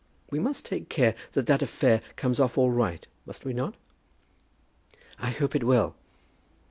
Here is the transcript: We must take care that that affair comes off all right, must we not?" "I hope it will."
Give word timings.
We 0.31 0.39
must 0.39 0.65
take 0.65 0.89
care 0.89 1.13
that 1.33 1.45
that 1.45 1.61
affair 1.61 2.01
comes 2.15 2.39
off 2.39 2.57
all 2.57 2.71
right, 2.71 3.05
must 3.27 3.45
we 3.45 3.53
not?" 3.53 3.75
"I 5.19 5.29
hope 5.29 5.55
it 5.55 5.63
will." 5.63 5.95